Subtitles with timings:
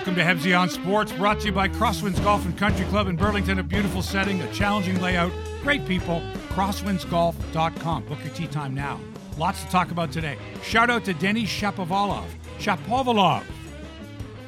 [0.00, 3.16] welcome to Hebsy on Sports, brought to you by Crosswinds Golf and Country Club in
[3.16, 3.58] Burlington.
[3.58, 5.30] A beautiful setting, a challenging layout,
[5.60, 6.22] great people.
[6.48, 8.04] Crosswindsgolf.com.
[8.04, 8.98] Book your tee time now.
[9.36, 10.38] Lots to talk about today.
[10.62, 12.24] Shout out to Denis Shapovalov.
[12.58, 13.42] Shapovalov.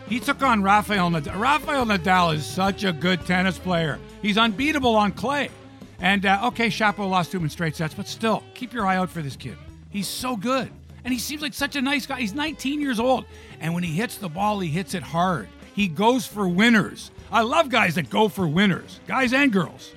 [0.08, 1.38] He took on Rafael Nadal.
[1.38, 3.98] Rafael Nadal is such a good tennis player.
[4.22, 5.50] He's unbeatable on clay.
[6.00, 9.10] And uh, okay, Shapo lost him in straight sets, but still, keep your eye out
[9.10, 9.58] for this kid.
[9.90, 10.70] He's so good.
[11.04, 12.20] And he seems like such a nice guy.
[12.20, 13.24] He's 19 years old.
[13.60, 15.48] And when he hits the ball, he hits it hard.
[15.74, 17.10] He goes for winners.
[17.30, 19.92] I love guys that go for winners, guys and girls.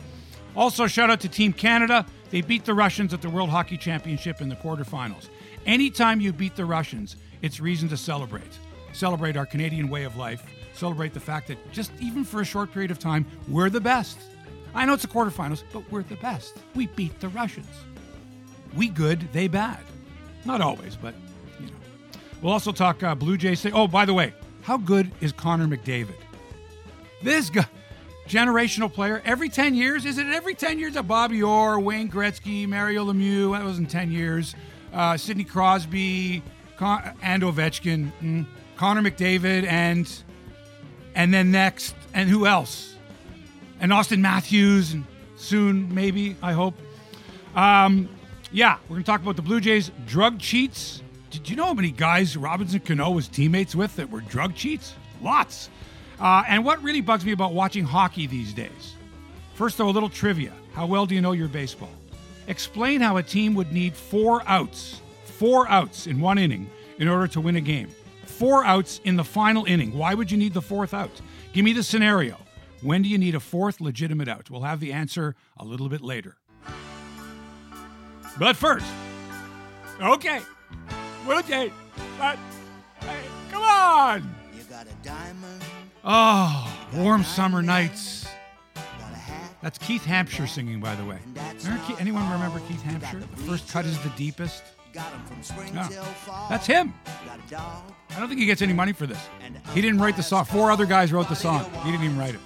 [0.55, 2.05] Also, shout out to Team Canada.
[2.31, 5.27] They beat the Russians at the World Hockey Championship in the quarterfinals.
[5.65, 8.57] Anytime you beat the Russians, it's reason to celebrate.
[8.93, 10.43] Celebrate our Canadian way of life.
[10.73, 14.17] Celebrate the fact that just even for a short period of time, we're the best.
[14.73, 16.57] I know it's the quarterfinals, but we're the best.
[16.73, 17.67] We beat the Russians.
[18.75, 19.79] We good, they bad.
[20.45, 21.15] Not always, but
[21.59, 21.73] you know.
[22.41, 23.59] We'll also talk uh, Blue Jays.
[23.59, 26.15] Say, oh, by the way, how good is Connor McDavid?
[27.23, 27.65] This guy,
[28.27, 29.21] generational player.
[29.25, 30.95] Every ten years, is it every ten years?
[30.95, 33.51] Of Bobby Orr, Wayne Gretzky, Mario Lemieux.
[33.57, 34.55] That wasn't ten years.
[34.93, 36.41] Uh, Sidney Crosby,
[36.77, 38.45] Con- and Ovechkin, mm,
[38.77, 40.07] Connor McDavid, and
[41.15, 42.95] and then next, and who else?
[43.79, 46.75] And Auston Matthews, and soon maybe I hope.
[47.55, 48.09] Um,
[48.55, 51.03] yeah, we're going to talk about the Blue Jays drug cheats.
[51.29, 54.93] Did you know how many guys Robinson Cano was teammates with that were drug cheats?
[55.21, 55.69] Lots.
[56.21, 58.95] Uh, and what really bugs me about watching hockey these days?
[59.55, 60.53] First, though, a little trivia.
[60.73, 61.91] How well do you know your baseball?
[62.47, 67.27] Explain how a team would need four outs, four outs in one inning in order
[67.27, 67.89] to win a game.
[68.23, 69.97] Four outs in the final inning.
[69.97, 71.11] Why would you need the fourth out?
[71.51, 72.37] Give me the scenario.
[72.81, 74.49] When do you need a fourth legitimate out?
[74.49, 76.37] We'll have the answer a little bit later.
[78.37, 78.85] But first,
[80.01, 80.41] okay,
[81.25, 81.71] we'll okay,
[82.19, 82.37] but
[83.01, 84.35] hey, come on.
[84.55, 85.61] You got a diamond,
[86.03, 88.27] Oh, warm summer nights.
[89.61, 91.17] That's Keith Hampshire singing, by the way.
[91.63, 93.19] Remember anyone remember Keith Hampshire?
[93.35, 94.63] The first cut is the deepest.
[94.93, 95.87] got 'em from spring Yeah.
[95.89, 96.47] till fall.
[96.49, 96.93] That's him.
[97.25, 97.83] Got a dog,
[98.15, 99.19] I don't think he gets any money for this.
[99.73, 100.45] He didn't write the song.
[100.45, 101.65] Four other guys wrote the song.
[101.83, 102.39] He didn't even write it.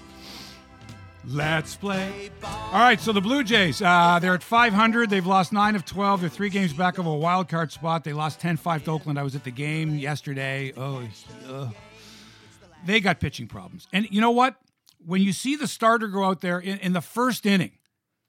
[1.27, 2.31] Let's play.
[2.43, 5.09] All right, so the Blue Jays, uh, they're at 500.
[5.09, 6.21] They've lost 9 of 12.
[6.21, 8.03] They're three games back of a wild card spot.
[8.03, 9.19] They lost 10 5 to Oakland.
[9.19, 10.73] I was at the game yesterday.
[10.77, 11.03] Oh,
[12.85, 13.87] they got pitching problems.
[13.91, 14.55] And you know what?
[15.05, 17.73] When you see the starter go out there in, in the first inning,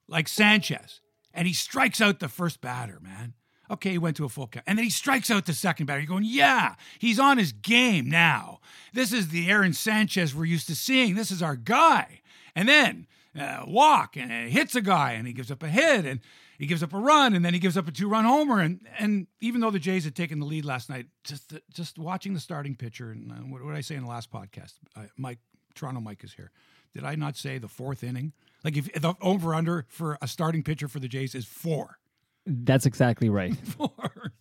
[0.09, 1.01] like Sanchez,
[1.33, 3.35] and he strikes out the first batter, man.
[3.71, 4.65] Okay, he went to a full count.
[4.67, 6.01] And then he strikes out the second batter.
[6.01, 8.59] You're going, yeah, he's on his game now.
[8.93, 11.15] This is the Aaron Sanchez we're used to seeing.
[11.15, 12.20] This is our guy.
[12.55, 13.07] And then
[13.39, 16.21] uh, walk and hits a guy and he gives up a hit and
[16.59, 18.61] he gives up a run and then he gives up a two-run homer.
[18.61, 22.35] And and even though the Jays had taken the lead last night, just just watching
[22.35, 24.75] the starting pitcher and uh, what, what did I say in the last podcast?
[24.97, 25.39] Uh, Mike
[25.75, 26.51] Toronto Mike is here.
[26.93, 28.33] Did I not say the fourth inning?
[28.65, 31.99] Like if the over under for a starting pitcher for the Jays is four.
[32.47, 33.55] That's exactly right.
[33.77, 34.33] Four.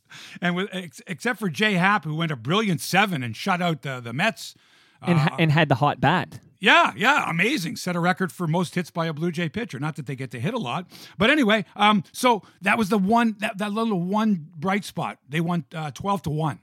[0.41, 1.77] And with ex- except for J.A.
[1.77, 4.55] Happ, who went a brilliant seven and shut out the the Mets.
[5.01, 6.39] And, ha- and had the hot bat.
[6.59, 7.77] Yeah, yeah, amazing.
[7.77, 9.79] Set a record for most hits by a Blue Jay pitcher.
[9.79, 10.87] Not that they get to hit a lot,
[11.17, 11.63] but anyway.
[11.75, 15.19] Um, so that was the one that, that little one bright spot.
[15.27, 16.59] They won uh, twelve to one.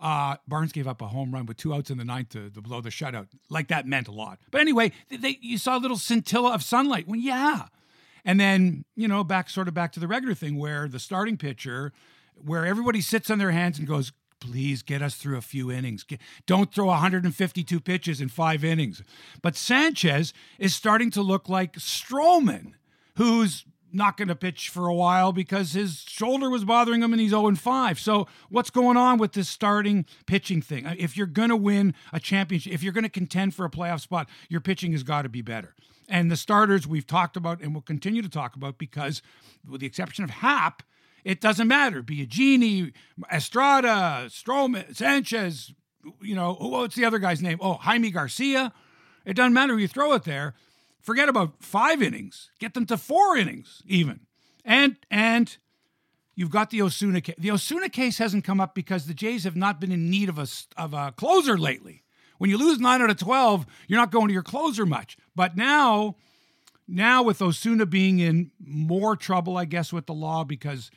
[0.00, 2.60] Uh, Barnes gave up a home run with two outs in the ninth to, to
[2.60, 3.28] blow the shutout.
[3.48, 4.38] Like that meant a lot.
[4.50, 7.08] But anyway, they, they you saw a little scintilla of sunlight.
[7.08, 7.66] Well, yeah,
[8.24, 11.36] and then you know back sort of back to the regular thing where the starting
[11.36, 11.92] pitcher,
[12.36, 16.02] where everybody sits on their hands and goes, please get us through a few innings.
[16.02, 19.00] Get- don't throw 152 pitches in five innings.
[19.40, 22.72] But Sanchez is starting to look like Stroman,
[23.16, 27.20] who's not going to pitch for a while because his shoulder was bothering him and
[27.20, 28.00] he's 0 5.
[28.00, 30.86] So, what's going on with this starting pitching thing?
[30.86, 33.70] Uh, if you're going to win a championship, if you're going to contend for a
[33.70, 35.74] playoff spot, your pitching has got to be better.
[36.08, 39.22] And the starters we've talked about and will continue to talk about because,
[39.68, 40.82] with the exception of Happ,
[41.24, 42.02] it doesn't matter.
[42.02, 42.92] Biagini,
[43.32, 45.72] Estrada, Stroman, Sanchez,
[46.20, 47.58] you know, what's the other guy's name?
[47.60, 48.72] Oh, Jaime Garcia.
[49.24, 50.54] It doesn't matter who you throw it there.
[51.00, 52.50] Forget about five innings.
[52.58, 54.20] Get them to four innings even.
[54.64, 55.56] And and
[56.34, 57.34] you've got the Osuna case.
[57.38, 60.38] The Osuna case hasn't come up because the Jays have not been in need of
[60.38, 60.46] a
[60.76, 62.04] of a closer lately.
[62.38, 65.16] When you lose nine out of twelve, you're not going to your closer much.
[65.34, 66.16] But now,
[66.88, 70.90] now with Osuna being in more trouble, I guess, with the law because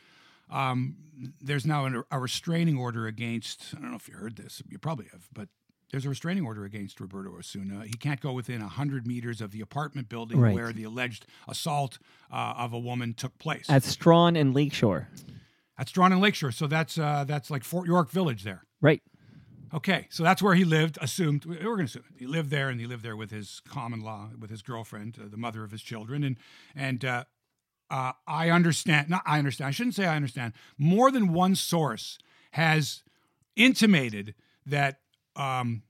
[0.49, 0.95] um,
[1.41, 3.73] there's now an, a restraining order against.
[3.75, 4.61] I don't know if you heard this.
[4.69, 5.49] You probably have, but
[5.91, 7.83] there's a restraining order against Roberto Osuna.
[7.85, 10.53] He can't go within hundred meters of the apartment building Right.
[10.53, 11.99] where the alleged assault
[12.31, 13.69] uh, of a woman took place.
[13.69, 15.09] At Strachan and Lakeshore.
[15.77, 18.63] That's drawn in Lakeshore, so that's uh, that's like Fort York Village there.
[18.81, 19.01] Right.
[19.73, 20.97] Okay, so that's where he lived.
[21.01, 23.99] Assumed we're going to assume he lived there, and he lived there with his common
[23.99, 26.37] law, with his girlfriend, uh, the mother of his children, and
[26.75, 27.23] and uh,
[27.89, 29.09] uh, I understand.
[29.09, 29.67] Not I understand.
[29.67, 30.53] I shouldn't say I understand.
[30.77, 32.17] More than one source
[32.51, 33.03] has
[33.55, 34.33] intimated
[34.65, 34.99] that
[35.35, 35.83] um,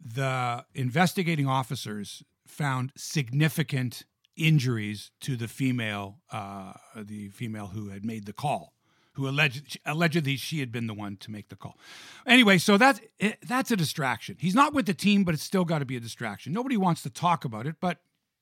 [0.00, 4.04] the investigating officers found significant
[4.36, 8.74] injuries to the female, uh, the female who had made the call,
[9.12, 11.78] who alleged allegedly she had been the one to make the call.
[12.26, 14.36] Anyway, so that's it, that's a distraction.
[14.38, 16.52] He's not with the team, but it's still got to be a distraction.
[16.52, 17.98] Nobody wants to talk about it, but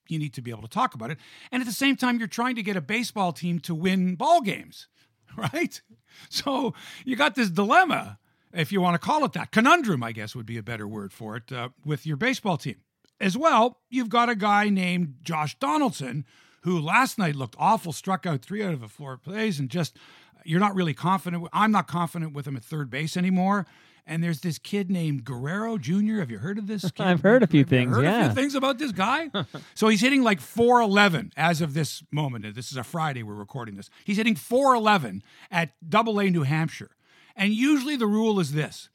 [0.08, 1.19] you need to be able to talk about it.
[1.52, 4.41] And at the same time, you're trying to get a baseball team to win ball
[4.41, 4.88] games,
[5.37, 5.81] right?
[6.29, 6.75] So
[7.05, 8.19] you got this dilemma,
[8.52, 9.52] if you want to call it that.
[9.52, 12.76] Conundrum, I guess, would be a better word for it, uh, with your baseball team.
[13.20, 16.25] As well, you've got a guy named Josh Donaldson
[16.62, 19.97] who last night looked awful, struck out three out of the four plays, and just
[20.44, 21.47] you're not really confident.
[21.52, 23.67] I'm not confident with him at third base anymore.
[24.06, 26.17] And there's this kid named Guerrero Jr.
[26.19, 26.82] Have you heard of this?
[26.91, 27.06] Kid?
[27.06, 28.26] I've heard a few Have things, Heard a yeah.
[28.26, 29.31] few things about this guy.
[29.75, 32.55] so he's hitting like 411 as of this moment.
[32.55, 33.23] This is a Friday.
[33.23, 33.91] We're recording this.
[34.05, 36.91] He's hitting 411 at Double A New Hampshire.
[37.37, 38.88] And usually the rule is this: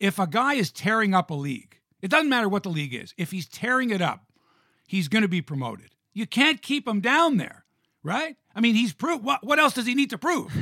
[0.00, 3.14] if a guy is tearing up a league, it doesn't matter what the league is.
[3.16, 4.24] If he's tearing it up,
[4.86, 5.90] he's going to be promoted.
[6.12, 7.64] You can't keep him down there,
[8.02, 8.36] right?
[8.54, 9.24] I mean, he's proved.
[9.24, 10.52] What, what else does he need to prove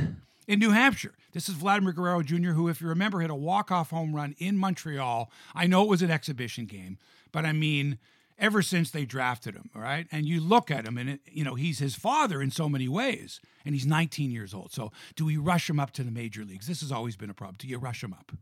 [0.47, 1.15] in New Hampshire?
[1.37, 4.57] This is Vladimir Guerrero Jr., who, if you remember, hit a walk-off home run in
[4.57, 5.31] Montreal.
[5.55, 6.97] I know it was an exhibition game,
[7.31, 7.99] but I mean,
[8.39, 10.07] ever since they drafted him, all right?
[10.11, 12.89] And you look at him, and it, you know he's his father in so many
[12.89, 14.73] ways, and he's 19 years old.
[14.73, 16.69] So, do we rush him up to the major leagues?
[16.69, 17.57] This has always been a problem.
[17.59, 18.33] Do you rush him up?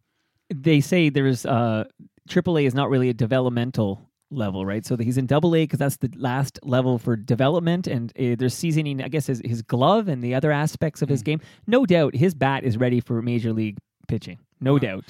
[0.54, 1.86] They say there's uh,
[2.28, 4.84] AAA is not really a developmental level, right?
[4.84, 8.54] So he's in Double A because that's the last level for development, and uh, there's
[8.54, 9.02] seasoning.
[9.02, 11.24] I guess his, his glove and the other aspects of his Hmm.
[11.24, 11.40] game.
[11.66, 13.78] No doubt, his bat is ready for major league
[14.08, 14.38] pitching.
[14.60, 15.04] No doubt.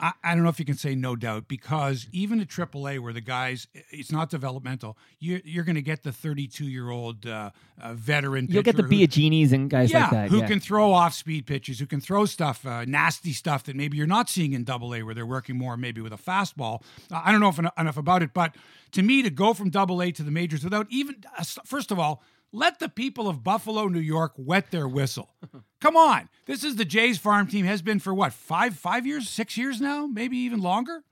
[0.00, 3.12] I, I don't know if you can say no doubt because even at AAA, where
[3.12, 7.50] the guys, it's not developmental, you're, you're going to get the 32 year old uh,
[7.80, 8.46] uh, veteran.
[8.48, 10.28] You'll get the Biaginis and guys yeah, like that.
[10.30, 10.46] who yeah.
[10.48, 14.06] can throw off speed pitches, who can throw stuff, uh, nasty stuff that maybe you're
[14.06, 16.82] not seeing in Double A, where they're working more maybe with a fastball.
[17.10, 18.54] I don't know if enough, about it, but
[18.92, 21.98] to me, to go from Double A to the majors without even, uh, first of
[21.98, 25.30] all, let the people of Buffalo, New York, wet their whistle.
[25.80, 29.28] Come on, this is the Jays farm team has been for what five, five years,
[29.28, 31.04] six years now, maybe even longer.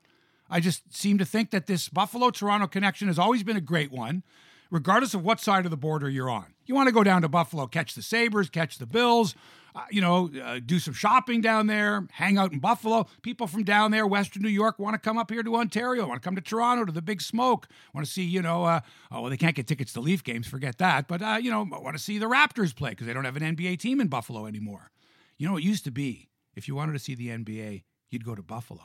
[0.50, 3.92] I just seem to think that this Buffalo Toronto connection has always been a great
[3.92, 4.22] one,
[4.70, 6.54] regardless of what side of the border you're on.
[6.66, 9.34] You want to go down to Buffalo, catch the Sabres, catch the Bills,
[9.74, 13.06] uh, you know, uh, do some shopping down there, hang out in Buffalo.
[13.22, 16.20] People from down there, Western New York, want to come up here to Ontario, want
[16.22, 18.80] to come to Toronto to the Big Smoke, want to see, you know, uh,
[19.10, 21.66] oh, well, they can't get tickets to Leaf games, forget that, but, uh, you know,
[21.70, 24.46] want to see the Raptors play because they don't have an NBA team in Buffalo
[24.46, 24.90] anymore.
[25.36, 28.34] You know, it used to be if you wanted to see the NBA, you'd go
[28.34, 28.82] to Buffalo.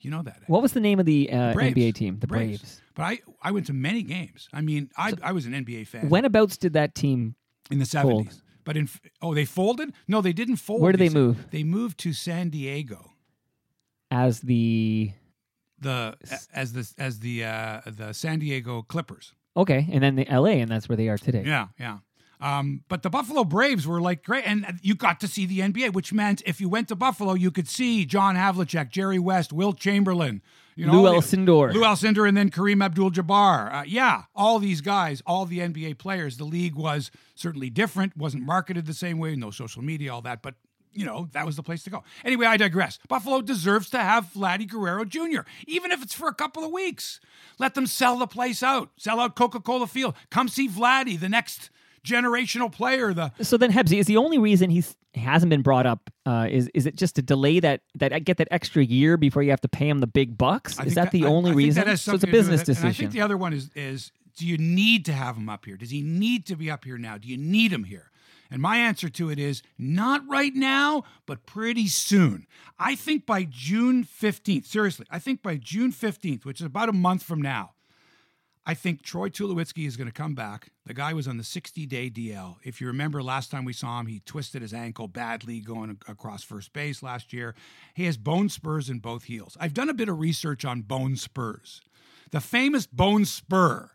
[0.00, 0.42] You know that.
[0.46, 1.74] what was the name of the uh, Braves.
[1.74, 2.18] NBA team?
[2.20, 2.82] The Braves.
[2.94, 4.46] But I, I went to many games.
[4.52, 7.34] I mean, I, I was an NBA fan Whenabouts did that team?
[7.70, 8.42] in the seventies.
[8.66, 8.88] But in
[9.22, 9.94] oh, they folded?
[10.08, 10.82] No, they didn't fold.
[10.82, 11.46] Where did they move?
[11.52, 13.12] They moved to San Diego.
[14.10, 15.12] As the
[15.78, 16.16] The
[16.52, 19.32] as the as the uh, the San Diego Clippers.
[19.56, 21.44] okay, and then the LA, and that's where they are today.
[21.46, 21.98] Yeah, yeah.
[22.40, 25.92] Um, but the Buffalo Braves were like great, and you got to see the NBA,
[25.92, 29.78] which meant if you went to Buffalo, you could see John Havlicek, Jerry West, Wilt
[29.78, 30.42] Chamberlain,
[30.74, 31.72] you know, Lew Alcindor.
[31.72, 33.74] Lew Alcindor, and then Kareem Abdul-Jabbar.
[33.74, 36.36] Uh, yeah, all these guys, all the NBA players.
[36.36, 40.42] The league was certainly different, wasn't marketed the same way, no social media, all that,
[40.42, 40.54] but.
[40.92, 42.04] You know, that was the place to go.
[42.24, 42.98] Anyway, I digress.
[43.06, 47.20] Buffalo deserves to have Vladdy Guerrero Jr., even if it's for a couple of weeks.
[47.58, 48.88] Let them sell the place out.
[48.96, 50.14] Sell out Coca Cola Field.
[50.30, 51.68] Come see Vladdy, the next
[52.06, 53.12] generational player.
[53.12, 54.84] The So then Hebsy is the only reason he
[55.14, 56.10] hasn't been brought up.
[56.24, 59.50] Uh, is is it just to delay that that get that extra year before you
[59.50, 60.78] have to pay him the big bucks?
[60.80, 61.84] Is that the I- only I think reason?
[61.84, 62.78] so it's a something to do with business it.
[62.78, 65.64] And I think the other one is is do you need to have him up
[65.64, 65.76] here?
[65.76, 67.18] Does he need to be up here now?
[67.18, 68.10] Do you need him here?
[68.50, 72.46] And my answer to it is not right now, but pretty soon.
[72.78, 76.92] I think by June 15th, seriously, I think by June 15th, which is about a
[76.92, 77.72] month from now,
[78.68, 80.70] I think Troy Tulowitzki is going to come back.
[80.86, 82.56] The guy was on the 60 day DL.
[82.64, 86.42] If you remember last time we saw him, he twisted his ankle badly going across
[86.42, 87.54] first base last year.
[87.94, 89.56] He has bone spurs in both heels.
[89.60, 91.80] I've done a bit of research on bone spurs.
[92.32, 93.92] The famous bone spur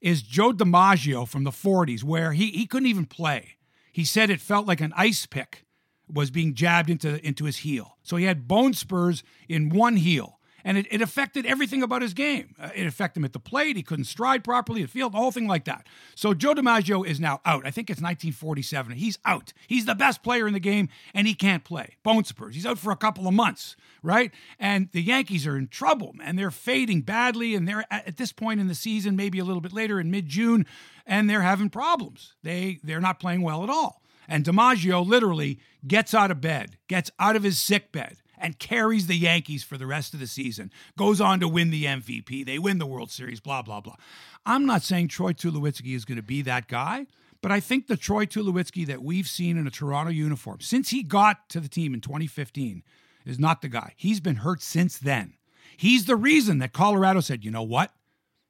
[0.00, 3.56] is Joe DiMaggio from the 40s, where he, he couldn't even play.
[3.92, 5.66] He said it felt like an ice pick
[6.10, 7.98] was being jabbed into, into his heel.
[8.02, 10.38] So he had bone spurs in one heel.
[10.64, 12.54] And it, it affected everything about his game.
[12.58, 13.76] Uh, it affected him at the plate.
[13.76, 15.86] He couldn't stride properly, the field, the whole thing like that.
[16.14, 17.66] So Joe DiMaggio is now out.
[17.66, 18.96] I think it's 1947.
[18.96, 19.52] He's out.
[19.66, 21.96] He's the best player in the game, and he can't play.
[22.02, 22.54] Bone spurs.
[22.54, 24.32] He's out for a couple of months, right?
[24.58, 27.54] And the Yankees are in trouble, and they're fading badly.
[27.54, 30.10] And they're at, at this point in the season, maybe a little bit later in
[30.10, 30.66] mid June,
[31.06, 32.34] and they're having problems.
[32.42, 34.00] They they're not playing well at all.
[34.28, 39.06] And DiMaggio literally gets out of bed, gets out of his sick bed, and carries
[39.06, 40.70] the Yankees for the rest of the season.
[40.98, 42.44] Goes on to win the MVP.
[42.44, 43.96] They win the World Series, blah, blah, blah.
[44.44, 47.06] I'm not saying Troy Tulowitzki is going to be that guy,
[47.40, 51.02] but I think the Troy Tulowitzki that we've seen in a Toronto uniform since he
[51.02, 52.82] got to the team in 2015
[53.24, 53.94] is not the guy.
[53.96, 55.32] He's been hurt since then.
[55.78, 57.92] He's the reason that Colorado said, you know what?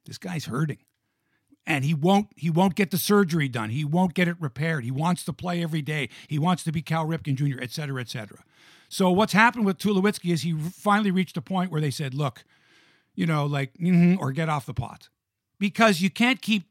[0.07, 0.79] This guy's hurting
[1.67, 3.71] and he won't he won't get the surgery done.
[3.71, 4.85] He won't get it repaired.
[4.85, 6.09] He wants to play every day.
[6.29, 8.41] He wants to be Cal Ripken Jr., et cetera, et cetera.
[8.95, 12.45] So what's happened with Tulowitzki is he finally reached a point where they said, look,
[13.17, 15.09] you know, like, mm-hmm, or get off the pot.
[15.59, 16.69] Because you can't keep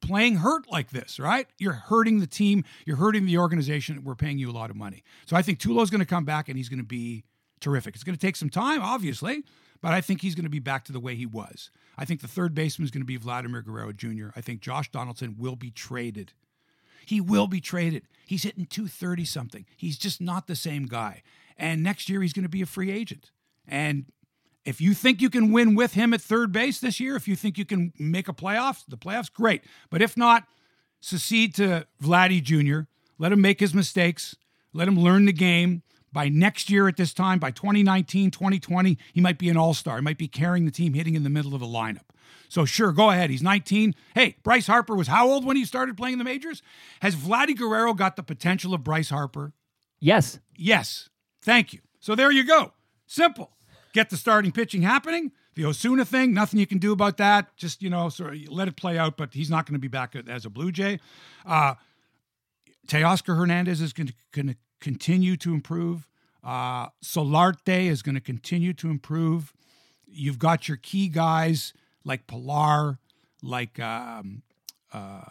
[0.00, 1.48] playing hurt like this, right?
[1.58, 2.62] You're hurting the team.
[2.86, 4.04] You're hurting the organization.
[4.04, 5.02] We're paying you a lot of money.
[5.26, 7.24] So I think Tulo's going to come back and he's going to be
[7.58, 7.96] terrific.
[7.96, 9.42] It's going to take some time, obviously,
[9.82, 11.72] but I think he's going to be back to the way he was.
[11.98, 14.28] I think the third baseman is going to be Vladimir Guerrero Jr.
[14.36, 16.34] I think Josh Donaldson will be traded.
[17.04, 18.04] He will be traded.
[18.24, 19.66] He's hitting 230 something.
[19.76, 21.24] He's just not the same guy.
[21.56, 23.30] And next year, he's going to be a free agent.
[23.66, 24.06] And
[24.64, 27.36] if you think you can win with him at third base this year, if you
[27.36, 29.62] think you can make a playoffs, the playoffs, great.
[29.90, 30.44] But if not,
[31.00, 34.36] secede to Vladdy Jr., let him make his mistakes,
[34.72, 35.82] let him learn the game.
[36.12, 39.96] By next year at this time, by 2019, 2020, he might be an all star.
[39.96, 42.04] He might be carrying the team, hitting in the middle of the lineup.
[42.48, 43.30] So, sure, go ahead.
[43.30, 43.96] He's 19.
[44.14, 46.62] Hey, Bryce Harper was how old when he started playing the majors?
[47.00, 49.54] Has Vladdy Guerrero got the potential of Bryce Harper?
[49.98, 50.38] Yes.
[50.56, 51.08] Yes.
[51.44, 51.80] Thank you.
[52.00, 52.72] So, there you go.
[53.06, 53.50] Simple.
[53.92, 55.30] Get the starting pitching happening.
[55.54, 57.56] The Osuna thing, nothing you can do about that.
[57.56, 59.86] Just, you know, sort of let it play out, but he's not going to be
[59.86, 60.98] back as a Blue Jay.
[61.46, 61.74] Uh,
[62.88, 66.08] Teoscar Hernandez is going to continue to improve.
[66.42, 69.54] Uh, Solarte is going to continue to improve.
[70.06, 71.72] You've got your key guys
[72.04, 72.98] like Pilar,
[73.42, 74.42] like um,
[74.92, 75.24] uh,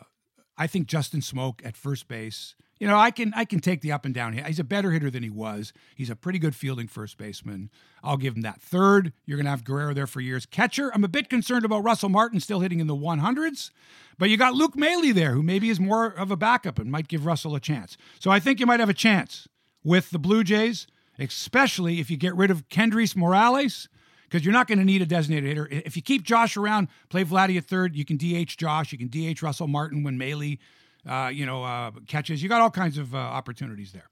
[0.57, 2.55] I think Justin Smoak at first base.
[2.79, 4.33] You know, I can I can take the up and down.
[4.33, 5.71] He's a better hitter than he was.
[5.95, 7.69] He's a pretty good fielding first baseman.
[8.03, 8.61] I'll give him that.
[8.61, 10.45] Third, you're going to have Guerrero there for years.
[10.45, 13.71] Catcher, I'm a bit concerned about Russell Martin still hitting in the 100s,
[14.17, 17.07] but you got Luke Maile there, who maybe is more of a backup and might
[17.07, 17.95] give Russell a chance.
[18.19, 19.47] So I think you might have a chance
[19.83, 20.87] with the Blue Jays,
[21.19, 23.87] especially if you get rid of Kendrys Morales,
[24.23, 25.67] because you're not going to need a designated hitter.
[25.69, 29.07] If you keep Josh around, play Vladdy at third, you can DH Josh, you can
[29.07, 30.57] DH Russell Martin when Maile,
[31.07, 32.41] uh, you know, uh, catches.
[32.41, 34.09] You got all kinds of uh, opportunities there.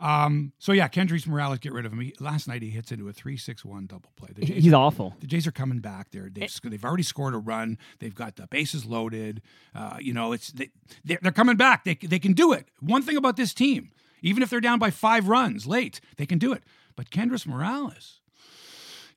[0.00, 2.00] Um, so yeah, Kendrys Morales, get rid of him.
[2.00, 4.28] He, last night he hits into a three-six-one double play.
[4.32, 5.16] The Jays He's are, awful.
[5.18, 6.12] The Jays are coming back.
[6.12, 7.78] They're they've, they've already scored a run.
[7.98, 9.42] They've got the bases loaded.
[9.74, 10.70] Uh, you know, it's they,
[11.04, 11.82] they're, they're coming back.
[11.82, 12.68] They they can do it.
[12.78, 13.90] One thing about this team,
[14.22, 16.62] even if they're down by five runs late, they can do it.
[16.94, 18.20] But Kendrys Morales,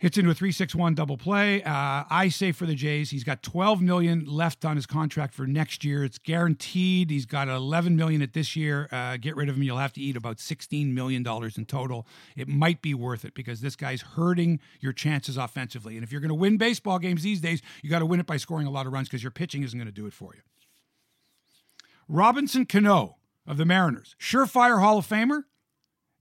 [0.01, 1.61] hits into a 3-6-1 double play.
[1.61, 5.45] Uh, I say for the Jays, he's got 12 million left on his contract for
[5.45, 6.03] next year.
[6.03, 7.11] It's guaranteed.
[7.11, 8.89] He's got 11 million at this year.
[8.91, 12.07] Uh, get rid of him, you'll have to eat about 16 million dollars in total.
[12.35, 15.95] It might be worth it because this guy's hurting your chances offensively.
[15.97, 18.25] And if you're going to win baseball games these days, you got to win it
[18.25, 20.33] by scoring a lot of runs because your pitching isn't going to do it for
[20.33, 20.41] you.
[22.07, 25.43] Robinson Cano of the Mariners, surefire Hall of Famer.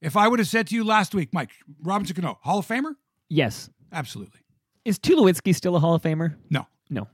[0.03, 1.51] If I would have said to you last week, Mike
[1.83, 2.97] Robinson Cano, Hall of Famer?
[3.31, 3.71] Yes.
[3.93, 4.41] Absolutely.
[4.85, 6.37] Is Tulowitzki still a Hall of Famer?
[6.51, 6.67] No.
[6.91, 7.09] No.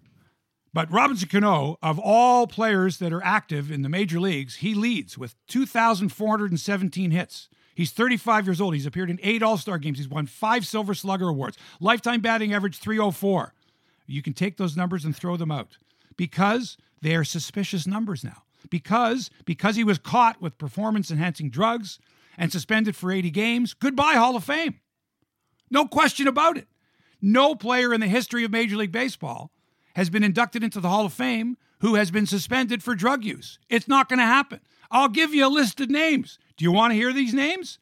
[0.72, 5.16] But Robinson Cano, of all players that are active in the major leagues, he leads
[5.16, 7.48] with 2,417 hits.
[7.74, 8.74] He's 35 years old.
[8.74, 9.98] He's appeared in eight All Star games.
[9.98, 11.58] He's won five Silver Slugger Awards.
[11.80, 13.54] Lifetime batting average 304.
[14.06, 15.78] You can take those numbers and throw them out
[16.16, 18.42] because they are suspicious numbers now.
[18.70, 21.98] Because because he was caught with performance enhancing drugs
[22.36, 24.80] and suspended for 80 games, goodbye Hall of Fame.
[25.70, 26.66] No question about it.
[27.20, 29.50] No player in the history of Major League Baseball
[29.94, 33.58] has been inducted into the Hall of Fame who has been suspended for drug use.
[33.68, 34.60] It's not going to happen.
[34.90, 36.38] I'll give you a list of names.
[36.56, 37.78] Do you want to hear these names?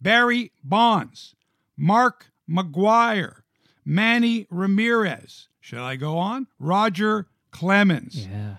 [0.00, 1.34] Barry Bonds,
[1.76, 3.42] Mark McGwire,
[3.84, 5.48] Manny Ramirez.
[5.60, 6.46] Shall I go on?
[6.58, 8.56] Roger Clemens, Yeah.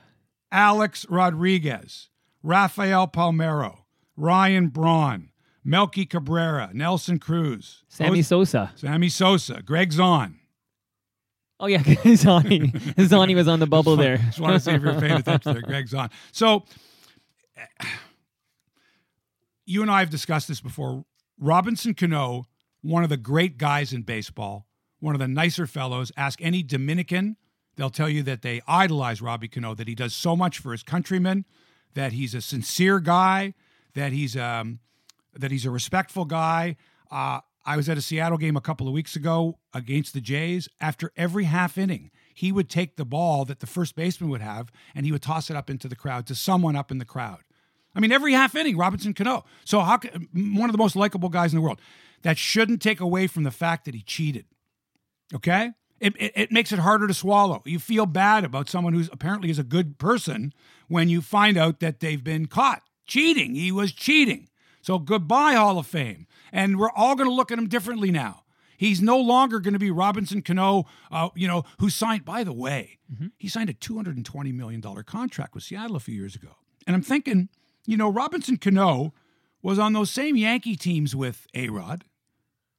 [0.52, 2.10] Alex Rodriguez,
[2.44, 3.80] Rafael Palmeiro,
[4.18, 5.30] Ryan Braun,
[5.64, 8.72] Melky Cabrera, Nelson Cruz, Sammy Jose- Sosa.
[8.76, 10.40] Sammy Sosa, Greg Zahn.
[11.60, 12.72] Oh yeah, Zani.
[12.96, 14.18] Zani was on the bubble there.
[14.18, 16.10] Just want to see if you're paying attention there, Greg Zahn.
[16.32, 16.64] So,
[19.66, 21.06] you and I have discussed this before.
[21.40, 22.46] Robinson Cano,
[22.82, 24.68] one of the great guys in baseball,
[25.00, 26.12] one of the nicer fellows.
[26.18, 27.38] Ask any Dominican,
[27.76, 30.82] they'll tell you that they idolize Robbie Cano, that he does so much for his
[30.84, 31.46] countrymen,
[31.94, 33.54] that he's a sincere guy,
[33.94, 34.80] that he's um,
[35.34, 36.76] that he's a respectful guy.
[37.10, 40.68] Uh, I was at a Seattle game a couple of weeks ago against the Jays.
[40.80, 44.72] After every half inning, he would take the ball that the first baseman would have
[44.96, 47.40] and he would toss it up into the crowd to someone up in the crowd.
[47.94, 49.44] I mean, every half inning, Robinson Cano.
[49.66, 50.00] So, how
[50.34, 51.82] one of the most likable guys in the world.
[52.24, 54.46] That shouldn't take away from the fact that he cheated.
[55.34, 55.72] Okay?
[56.00, 57.64] It, it, it makes it harder to swallow.
[57.66, 60.54] You feel bad about someone who's apparently is a good person
[60.88, 63.56] when you find out that they've been caught cheating.
[63.56, 64.50] He was cheating.
[64.82, 66.28] So, goodbye, Hall of Fame.
[66.52, 68.44] And we're all going to look at him differently now.
[68.78, 72.52] He's no longer going to be Robinson Cano, uh, you know, who signed, by the
[72.52, 72.98] way,
[73.38, 76.56] he signed a $220 million contract with Seattle a few years ago.
[76.88, 77.50] And I'm thinking,
[77.86, 79.14] you know, Robinson Cano
[79.62, 82.06] was on those same Yankee teams with A Rod,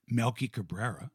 [0.09, 1.11] Melky Cabrera.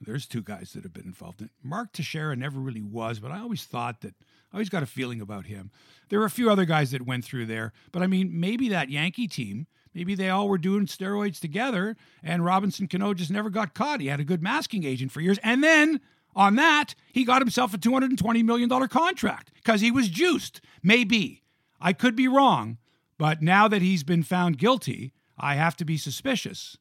[0.00, 1.52] There's two guys that have been involved in it.
[1.62, 4.14] Mark Teixeira never really was, but I always thought that,
[4.52, 5.70] I always got a feeling about him.
[6.08, 8.90] There were a few other guys that went through there, but I mean, maybe that
[8.90, 13.72] Yankee team, maybe they all were doing steroids together, and Robinson Cano just never got
[13.72, 14.02] caught.
[14.02, 15.38] He had a good masking agent for years.
[15.42, 16.02] And then
[16.34, 20.60] on that, he got himself a $220 million contract because he was juiced.
[20.82, 21.42] Maybe.
[21.80, 22.76] I could be wrong,
[23.18, 26.76] but now that he's been found guilty, I have to be suspicious.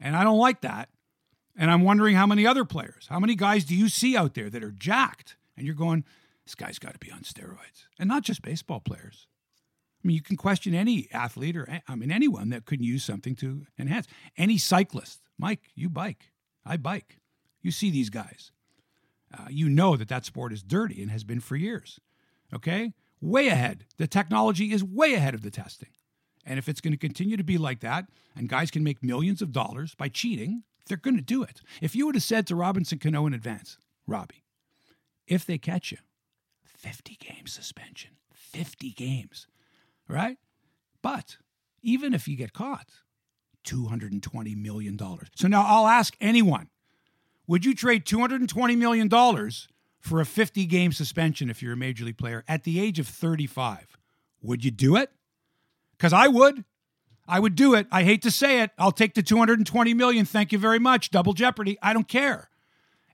[0.00, 0.88] And I don't like that.
[1.54, 4.48] And I'm wondering how many other players, how many guys do you see out there
[4.48, 5.36] that are jacked?
[5.54, 6.04] And you're going,
[6.46, 7.84] this guy's got to be on steroids.
[7.98, 9.26] And not just baseball players.
[10.02, 13.36] I mean, you can question any athlete or, I mean, anyone that could use something
[13.36, 14.06] to enhance.
[14.36, 15.20] Any cyclist.
[15.38, 16.32] Mike, you bike.
[16.64, 17.18] I bike.
[17.60, 18.50] You see these guys.
[19.32, 22.00] Uh, you know that that sport is dirty and has been for years.
[22.52, 22.92] Okay?
[23.20, 23.86] Way ahead.
[23.96, 25.90] The technology is way ahead of the testing.
[26.44, 29.40] And if it's going to continue to be like that, and guys can make millions
[29.40, 31.60] of dollars by cheating, they're going to do it.
[31.80, 34.44] If you would have said to Robinson Cano in advance, Robbie,
[35.28, 35.98] if they catch you,
[36.64, 39.46] 50 game suspension, 50 games,
[40.12, 40.38] right?
[41.02, 41.38] But
[41.82, 42.90] even if you get caught,
[43.64, 44.98] $220 million.
[45.34, 46.68] So now I'll ask anyone
[47.48, 49.10] would you trade $220 million
[50.00, 53.08] for a 50 game suspension if you're a major league player at the age of
[53.08, 53.98] 35?
[54.42, 55.10] Would you do it?
[55.96, 56.64] Because I would.
[57.26, 57.86] I would do it.
[57.90, 58.70] I hate to say it.
[58.78, 60.24] I'll take the 220 million.
[60.24, 61.10] Thank you very much.
[61.10, 61.78] Double jeopardy.
[61.82, 62.48] I don't care.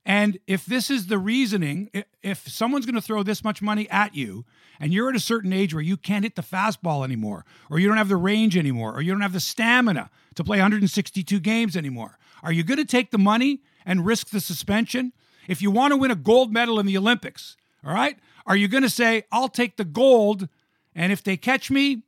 [0.08, 1.90] And if this is the reasoning,
[2.22, 4.46] if someone's going to throw this much money at you
[4.80, 7.86] and you're at a certain age where you can't hit the fastball anymore, or you
[7.86, 11.76] don't have the range anymore, or you don't have the stamina to play 162 games
[11.76, 15.12] anymore, are you going to take the money and risk the suspension?
[15.46, 18.66] If you want to win a gold medal in the Olympics, all right, are you
[18.66, 20.48] going to say, I'll take the gold,
[20.94, 22.04] and if they catch me,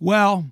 [0.00, 0.50] well,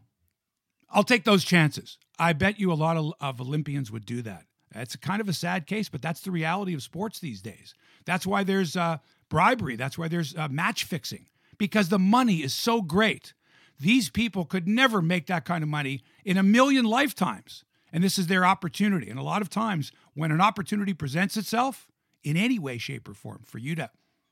[0.90, 1.96] I'll take those chances.
[2.18, 4.44] I bet you a lot of, of Olympians would do that.
[4.74, 7.74] It's kind of a sad case, but that's the reality of sports these days.
[8.04, 9.76] That's why there's uh, bribery.
[9.76, 11.26] That's why there's uh, match fixing
[11.58, 13.34] because the money is so great.
[13.78, 17.64] These people could never make that kind of money in a million lifetimes.
[17.92, 19.08] And this is their opportunity.
[19.08, 21.86] And a lot of times, when an opportunity presents itself
[22.22, 23.90] in any way, shape, or form for you to,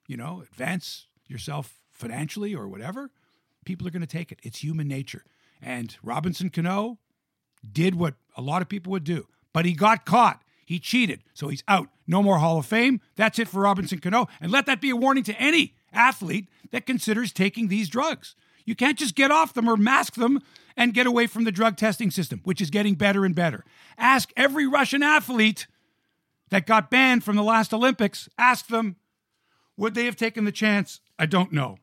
[0.08, 3.10] you know, advance yourself financially or whatever,
[3.64, 4.40] people are going to take it.
[4.42, 5.24] It's human nature.
[5.60, 6.98] And Robinson Cano
[7.70, 10.42] did what a lot of people would do, but he got caught.
[10.64, 11.88] He cheated, so he's out.
[12.06, 13.00] No more Hall of Fame.
[13.16, 14.28] That's it for Robinson Cano.
[14.40, 18.34] And let that be a warning to any athlete that considers taking these drugs.
[18.64, 20.40] You can't just get off them or mask them
[20.76, 23.64] and get away from the drug testing system, which is getting better and better.
[23.98, 25.66] Ask every Russian athlete
[26.50, 28.96] that got banned from the last Olympics, ask them,
[29.76, 31.00] would they have taken the chance?
[31.18, 31.78] I don't know.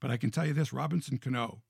[0.00, 1.62] But I can tell you this Robinson Cano,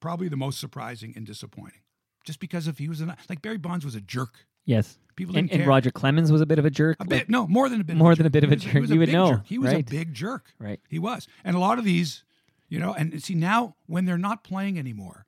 [0.00, 1.80] probably the most surprising and disappointing.
[2.24, 4.46] Just because if he was an, like Barry Bonds was a jerk.
[4.64, 4.98] Yes.
[5.16, 5.68] People And, didn't and care.
[5.68, 6.96] Roger Clemens was a bit of a jerk.
[7.00, 7.96] A like- bit, no, more than a bit.
[7.96, 8.80] More of a than a bit of He a was- he jerk.
[8.80, 9.46] was You would know, jerk.
[9.46, 10.52] He was a big jerk.
[10.58, 10.80] Right.
[10.88, 12.24] He was, and a lot of these,
[12.68, 15.26] you know, and see now when they're not playing anymore,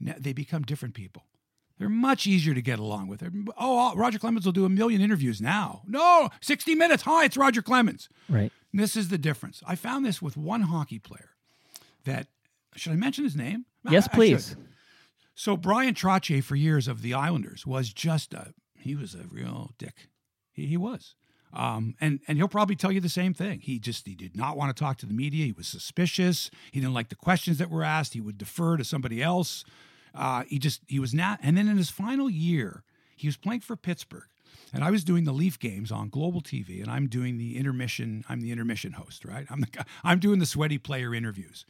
[0.00, 1.24] they become different people.
[1.78, 3.22] They're much easier to get along with.
[3.58, 5.82] Oh, Roger Clemens will do a million interviews now.
[5.86, 7.02] No, sixty minutes.
[7.02, 8.08] Hi, it's Roger Clemens.
[8.30, 8.50] Right.
[8.72, 9.62] And this is the difference.
[9.66, 11.30] I found this with one hockey player.
[12.04, 12.28] That
[12.76, 13.66] should I mention his name?
[13.90, 14.56] Yes, I- I please.
[15.34, 18.54] So Bryan Trottier for years of the Islanders was just a
[18.86, 20.08] he was a real dick.
[20.52, 21.14] He, he was.
[21.52, 23.60] Um, and and he'll probably tell you the same thing.
[23.60, 25.46] He just he did not want to talk to the media.
[25.46, 26.50] He was suspicious.
[26.72, 28.14] He didn't like the questions that were asked.
[28.14, 29.64] He would defer to somebody else.
[30.14, 31.38] Uh, he just he was not.
[31.42, 32.82] And then in his final year,
[33.16, 34.28] he was playing for Pittsburgh,
[34.72, 38.24] and I was doing the Leaf games on Global TV, and I'm doing the intermission.
[38.28, 39.46] I'm the intermission host, right?
[39.48, 41.64] I'm the I'm doing the sweaty player interviews,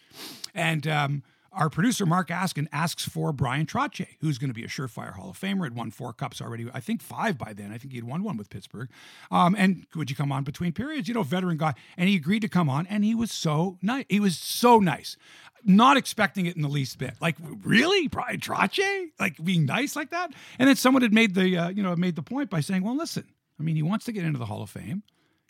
[0.55, 1.22] and um,
[1.57, 5.31] our producer Mark Askin asks for Bryan Trottier, who's going to be a surefire Hall
[5.31, 5.64] of Famer.
[5.64, 7.73] Had won four cups already, I think five by then.
[7.73, 8.90] I think he'd won one with Pittsburgh.
[9.31, 11.09] Um, and would you come on between periods?
[11.09, 14.05] You know, veteran guy, and he agreed to come on, and he was so nice.
[14.09, 15.16] He was so nice.
[15.64, 17.14] Not expecting it in the least bit.
[17.21, 19.07] Like, really, Bryan Trottier?
[19.19, 20.33] Like being nice like that?
[20.59, 22.97] And then someone had made the, uh, you know, made the point by saying, well,
[22.97, 23.25] listen,
[23.59, 25.03] I mean, he wants to get into the Hall of Fame.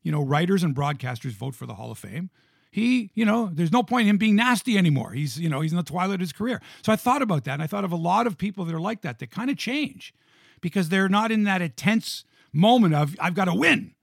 [0.03, 2.31] You know, writers and broadcasters vote for the Hall of Fame
[2.77, 5.13] he, you know, there's no point in him being nasty anymore.
[5.13, 6.61] He's, you know, he's in the twilight of his career.
[6.83, 7.55] So I thought about that.
[7.55, 9.57] And I thought of a lot of people that are like that, that kind of
[9.57, 10.13] change
[10.61, 13.95] because they're not in that intense moment of, I've got to win.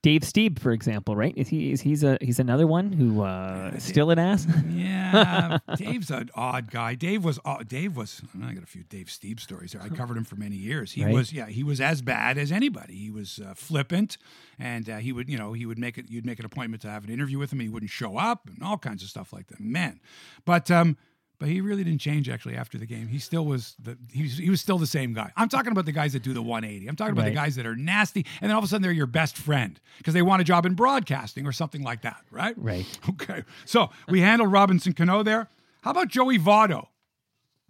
[0.00, 1.34] Dave Stieb, for example, right?
[1.36, 4.46] Is he is he's a he's another one who uh, is still an ass?
[4.70, 6.94] yeah, Dave's an odd guy.
[6.94, 8.22] Dave was uh, Dave was.
[8.40, 9.82] I got a few Dave Stieb stories there.
[9.82, 10.92] I covered him for many years.
[10.92, 11.12] He Right.
[11.12, 12.94] was yeah he was as bad as anybody.
[12.94, 14.18] He was uh, flippant,
[14.56, 16.08] and uh, he would you know he would make it.
[16.08, 18.46] You'd make an appointment to have an interview with him, and he wouldn't show up,
[18.46, 19.58] and all kinds of stuff like that.
[19.58, 19.98] Man,
[20.44, 20.96] but um,
[21.38, 23.08] but he really didn't change actually after the game.
[23.08, 25.32] He still was the he was, he was still the same guy.
[25.36, 26.88] I'm talking about the guys that do the 180.
[26.88, 28.92] I'm talking about the guys that are nasty, and then all of a sudden they're
[28.92, 32.54] your best friend because they want a job in broadcasting or something like that, right?
[32.56, 32.86] Right.
[33.08, 33.42] Okay.
[33.64, 35.48] So we handled Robinson Cano there.
[35.82, 36.86] How about Joey Votto?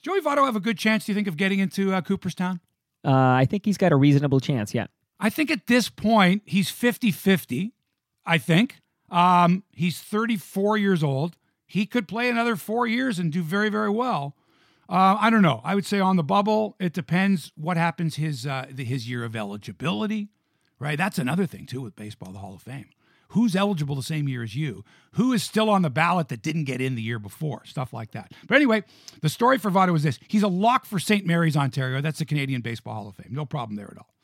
[0.02, 2.60] Joey Votto have a good chance, do you think, of getting into uh, Cooperstown?
[3.04, 4.74] Uh, I think he's got a reasonable chance.
[4.74, 4.86] Yeah.
[5.20, 7.72] I think at this point, he's 50 50.
[8.26, 8.76] I think.
[9.10, 11.36] Um, he's 34 years old.
[11.68, 14.34] He could play another four years and do very, very well.
[14.88, 15.60] Uh, I don't know.
[15.64, 19.36] I would say on the bubble, it depends what happens his uh, his year of
[19.36, 20.30] eligibility,
[20.78, 20.96] right?
[20.96, 22.86] That's another thing too with baseball, the Hall of Fame.
[23.32, 24.86] Who's eligible the same year as you?
[25.12, 27.66] Who is still on the ballot that didn't get in the year before?
[27.66, 28.32] Stuff like that.
[28.46, 28.84] But anyway,
[29.20, 31.26] the story for Votto is this: he's a lock for St.
[31.26, 32.00] Mary's, Ontario.
[32.00, 33.28] That's the Canadian Baseball Hall of Fame.
[33.30, 34.14] No problem there at all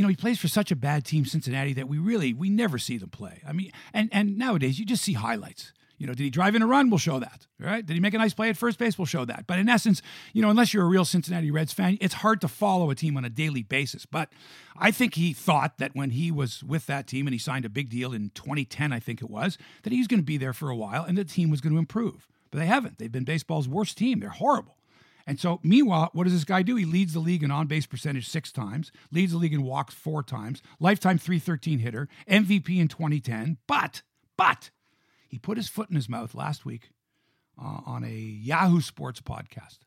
[0.00, 2.78] you know, he plays for such a bad team, Cincinnati, that we really we never
[2.78, 3.42] see them play.
[3.46, 5.74] I mean, and and nowadays you just see highlights.
[5.98, 6.88] You know, did he drive in a run?
[6.88, 7.46] We'll show that.
[7.58, 7.84] Right?
[7.84, 8.96] Did he make a nice play at first base?
[8.96, 9.46] We'll show that.
[9.46, 10.00] But in essence,
[10.32, 13.18] you know, unless you're a real Cincinnati Reds fan, it's hard to follow a team
[13.18, 14.06] on a daily basis.
[14.06, 14.30] But
[14.74, 17.68] I think he thought that when he was with that team and he signed a
[17.68, 20.54] big deal in 2010, I think it was, that he was going to be there
[20.54, 22.26] for a while and the team was going to improve.
[22.50, 22.96] But they haven't.
[22.96, 24.20] They've been baseball's worst team.
[24.20, 24.78] They're horrible.
[25.26, 26.76] And so, meanwhile, what does this guy do?
[26.76, 29.94] He leads the league in on base percentage six times, leads the league in walks
[29.94, 33.58] four times, lifetime 313 hitter, MVP in 2010.
[33.66, 34.02] But,
[34.36, 34.70] but,
[35.28, 36.90] he put his foot in his mouth last week
[37.60, 39.78] uh, on a Yahoo Sports podcast.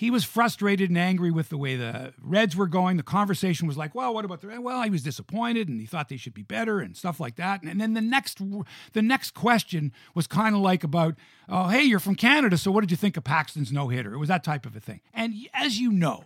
[0.00, 2.96] He was frustrated and angry with the way the Reds were going.
[2.96, 5.84] The conversation was like, "Well, what about the Reds?" Well, he was disappointed and he
[5.84, 7.60] thought they should be better and stuff like that.
[7.60, 8.40] And, and then the next,
[8.94, 11.16] the next question was kind of like about,
[11.50, 14.18] "Oh, hey, you're from Canada, so what did you think of Paxton's no hitter?" It
[14.18, 15.02] was that type of a thing.
[15.12, 16.24] And as you know,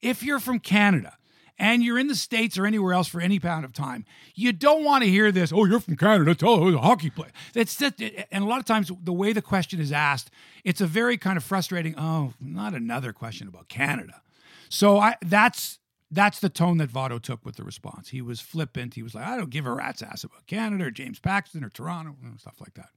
[0.00, 1.16] if you're from Canada
[1.58, 4.84] and you're in the States or anywhere else for any amount of time, you don't
[4.84, 7.30] want to hear this, oh, you're from Canada, tell who's a hockey player.
[7.54, 10.30] It's just, and a lot of times the way the question is asked,
[10.64, 14.22] it's a very kind of frustrating, oh, not another question about Canada.
[14.68, 15.78] So I that's
[16.10, 18.10] that's the tone that Votto took with the response.
[18.10, 18.94] He was flippant.
[18.94, 21.70] He was like, I don't give a rat's ass about Canada or James Paxton or
[21.70, 22.90] Toronto, and stuff like that.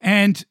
[0.00, 0.44] And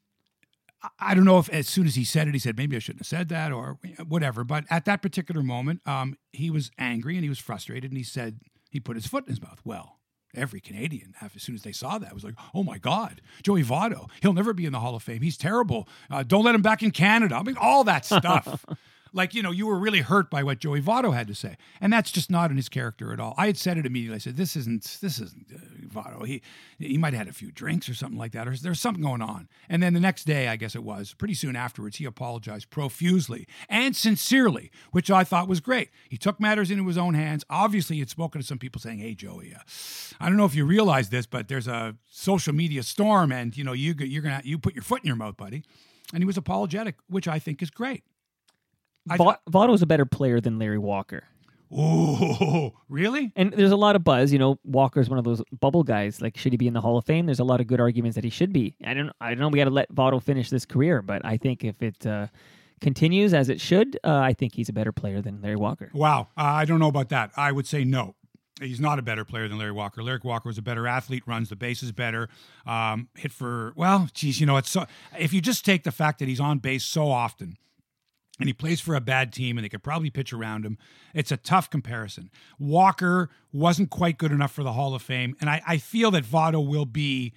[0.99, 3.01] I- don't know if as soon as he said it, he said maybe I shouldn't
[3.01, 4.43] have said that or whatever.
[4.43, 8.03] But at that particular moment, um, he was angry and he was frustrated, and he
[8.03, 9.59] said he put his foot in his mouth.
[9.63, 9.99] Well,
[10.35, 14.09] every Canadian, as soon as they saw that, was like, "Oh my God, Joey Votto!
[14.21, 15.21] He'll never be in the Hall of Fame.
[15.21, 15.87] He's terrible.
[16.09, 18.65] Uh, don't let him back in Canada." I mean, all that stuff.
[19.15, 21.55] Like, you know, you were really hurt by what Joey Votto had to say.
[21.79, 23.33] And that's just not in his character at all.
[23.37, 24.15] I had said it immediately.
[24.15, 26.27] I said, this isn't, this isn't uh, Votto.
[26.27, 26.41] He,
[26.79, 29.21] he might have had a few drinks or something like that, or there's something going
[29.21, 29.47] on.
[29.69, 33.47] And then the next day, I guess it was, pretty soon afterwards, he apologized profusely
[33.69, 35.91] and sincerely, which I thought was great.
[36.09, 37.45] He took matters into his own hands.
[37.49, 39.61] Obviously, he had spoken to some people saying, hey, Joey, uh,
[40.19, 43.63] I don't know if you realize this, but there's a social media storm and, you
[43.63, 45.63] know, you, you're going to, you put your foot in your mouth, buddy.
[46.13, 48.03] And he was apologetic, which I think is great.
[49.09, 51.23] I Va- Votto's a better player than Larry Walker.
[51.71, 53.31] Oh, really?
[53.35, 54.31] And there's a lot of buzz.
[54.31, 56.21] You know, Walker's one of those bubble guys.
[56.21, 57.25] Like, should he be in the Hall of Fame?
[57.25, 58.75] There's a lot of good arguments that he should be.
[58.85, 59.11] I don't.
[59.19, 59.49] I don't know.
[59.49, 62.27] We got to let Votto finish this career, but I think if it uh,
[62.81, 65.89] continues as it should, uh, I think he's a better player than Larry Walker.
[65.93, 66.27] Wow.
[66.37, 67.31] Uh, I don't know about that.
[67.35, 68.15] I would say no.
[68.61, 70.01] He's not a better player than Larry Walker.
[70.01, 72.29] Larry Walker was a better athlete, runs the bases better,
[72.65, 74.85] um, hit for, well, geez, you know, it's so,
[75.19, 77.57] if you just take the fact that he's on base so often
[78.39, 80.77] and he plays for a bad team and they could probably pitch around him,
[81.13, 82.29] it's a tough comparison.
[82.59, 85.35] Walker wasn't quite good enough for the Hall of Fame.
[85.39, 87.33] And I, I feel that Votto will be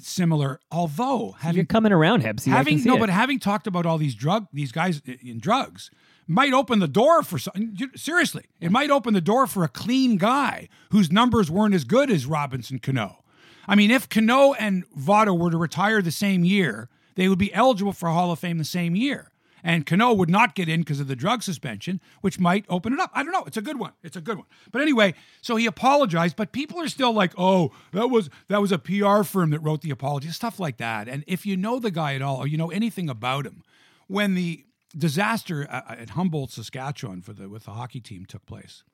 [0.00, 2.46] similar, although having You're coming around, Hebsy.
[2.46, 3.00] Having no, it.
[3.00, 5.90] but having talked about all these drug these guys in drugs
[6.26, 7.76] might open the door for some.
[7.94, 12.10] Seriously, it might open the door for a clean guy whose numbers weren't as good
[12.10, 13.24] as Robinson Cano.
[13.66, 17.52] I mean, if Cano and Votto were to retire the same year, they would be
[17.54, 19.30] eligible for Hall of Fame the same year.
[19.66, 23.00] And Cano would not get in because of the drug suspension, which might open it
[23.00, 23.10] up.
[23.14, 23.44] I don't know.
[23.46, 23.92] It's a good one.
[24.02, 24.46] It's a good one.
[24.70, 28.72] But anyway, so he apologized, but people are still like, "Oh, that was that was
[28.72, 31.08] a PR firm that wrote the apology." Stuff like that.
[31.08, 33.62] And if you know the guy at all or you know anything about him,
[34.06, 34.64] when the
[34.96, 38.84] disaster uh, at Humboldt, Saskatchewan for the with the hockey team took place,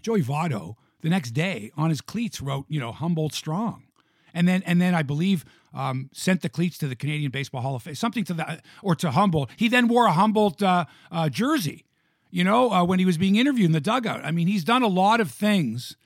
[0.00, 3.84] Joey Votto the next day on his cleats wrote, you know, Humboldt strong.
[4.32, 7.76] And then, and then I believe um, sent the cleats to the Canadian Baseball Hall
[7.76, 9.50] of Fame, something to that, or to Humboldt.
[9.56, 11.84] He then wore a Humboldt uh, uh, jersey,
[12.30, 14.24] you know, uh, when he was being interviewed in the dugout.
[14.24, 15.96] I mean, he's done a lot of things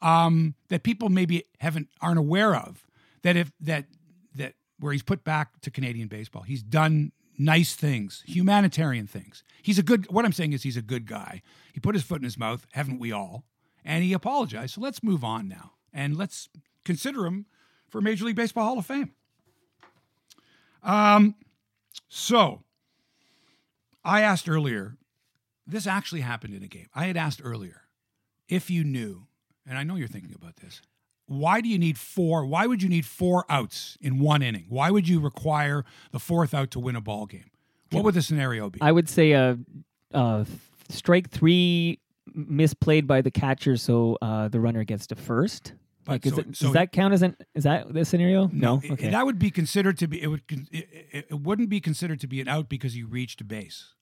[0.00, 2.86] um, that people maybe haven't aren't aware of.
[3.22, 3.86] That if that
[4.34, 9.44] that where he's put back to Canadian baseball, he's done nice things, humanitarian things.
[9.62, 10.10] He's a good.
[10.10, 11.42] What I'm saying is, he's a good guy.
[11.72, 13.44] He put his foot in his mouth, haven't we all?
[13.84, 14.74] And he apologized.
[14.74, 16.48] So let's move on now, and let's
[16.84, 17.46] consider him
[17.92, 19.12] for Major League Baseball Hall of Fame.
[20.82, 21.34] Um,
[22.08, 22.62] so
[24.02, 24.96] I asked earlier.
[25.64, 26.88] This actually happened in a game.
[26.94, 27.82] I had asked earlier
[28.48, 29.26] if you knew,
[29.64, 30.80] and I know you're thinking about this.
[31.26, 32.44] Why do you need four?
[32.44, 34.66] Why would you need four outs in one inning?
[34.68, 37.50] Why would you require the fourth out to win a ball game?
[37.90, 38.80] What would the scenario be?
[38.80, 39.56] I would say a
[40.12, 40.44] uh,
[40.88, 42.00] strike three
[42.36, 45.74] misplayed by the catcher, so uh, the runner gets to first.
[46.04, 47.36] But Like, is so- it, so- does that count as an?
[47.54, 48.48] Is that the scenario?
[48.52, 48.80] No.
[48.82, 49.10] it- okay.
[49.10, 52.20] that would be considered to be it would con- it, it, it wouldn't be considered
[52.20, 53.94] to be an out because he reached base,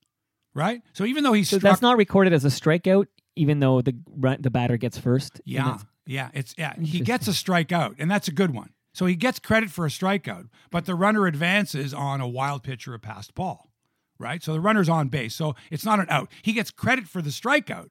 [0.55, 0.83] right?
[0.95, 3.95] So even though he so struck, that's not recorded as a strikeout, even though the
[4.41, 5.41] the batter gets first.
[5.45, 6.75] Yeah, that's- yeah, it's yeah.
[6.81, 8.71] He gets a strikeout, and that's a good one.
[8.93, 12.89] So he gets credit for a strikeout, but the runner advances on a wild pitch
[12.89, 13.71] or a passed ball,
[14.19, 14.43] right?
[14.43, 16.29] So the runner's on base, so it's not an out.
[16.43, 17.91] He gets credit for the strikeout,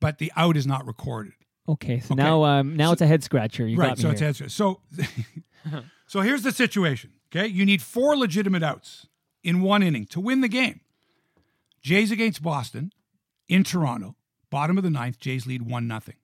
[0.00, 1.32] but the out is not recorded.
[1.68, 2.00] Okay.
[2.00, 2.22] So Okay.
[2.22, 3.66] now, um, now it's a head scratcher.
[3.66, 3.88] You right.
[3.88, 4.12] got me So here.
[4.14, 4.48] it's answer.
[4.48, 4.80] So,
[6.06, 7.12] so here's the situation.
[7.30, 9.06] Okay, you need four legitimate outs
[9.44, 10.80] in one inning to win the game.
[11.82, 12.90] Jays against Boston
[13.48, 14.16] in Toronto,
[14.50, 15.18] bottom of the ninth.
[15.20, 16.16] Jays lead one nothing.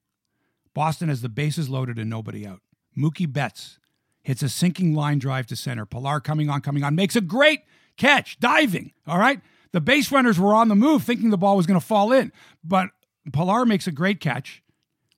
[0.73, 2.61] Boston has the bases loaded and nobody out.
[2.97, 3.77] Mookie Betts
[4.23, 5.85] hits a sinking line drive to center.
[5.85, 7.61] Pilar coming on, coming on, makes a great
[7.97, 8.91] catch, diving.
[9.07, 9.39] All right.
[9.73, 12.31] The base runners were on the move, thinking the ball was going to fall in,
[12.63, 12.89] but
[13.31, 14.63] Pilar makes a great catch,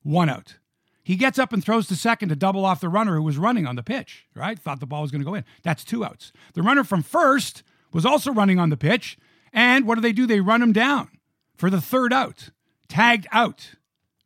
[0.08, 0.56] one out.
[1.04, 3.66] He gets up and throws to second to double off the runner who was running
[3.66, 4.58] on the pitch, right?
[4.58, 5.44] Thought the ball was going to go in.
[5.62, 6.32] That's two outs.
[6.54, 9.18] The runner from first was also running on the pitch.
[9.52, 10.26] And what do they do?
[10.26, 11.08] They run him down
[11.56, 12.50] for the third out,
[12.88, 13.74] tagged out,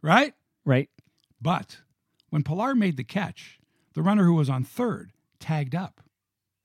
[0.02, 0.34] right?
[0.64, 0.88] right.
[1.40, 1.78] But
[2.30, 3.58] when Pilar made the catch,
[3.94, 6.00] the runner who was on third tagged up,